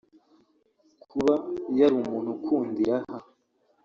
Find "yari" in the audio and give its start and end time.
1.79-1.93